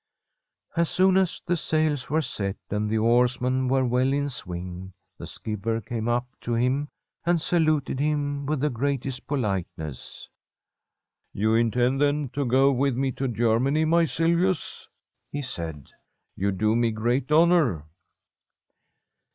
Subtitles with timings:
[0.75, 5.27] As soon as the sails were set and the oarsmen were well in swing, the
[5.27, 6.87] skipper came up to him
[7.23, 10.27] and saluted him with the greatest politeness.'
[11.33, 14.89] You intend, then, to go with me to Germany, my Silvius?'
[15.31, 15.91] he said.'
[16.35, 17.85] You do me great honour.'